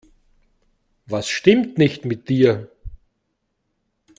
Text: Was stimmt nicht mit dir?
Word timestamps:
Was 1.05 1.29
stimmt 1.29 1.77
nicht 1.77 2.05
mit 2.05 2.27
dir? 2.27 2.71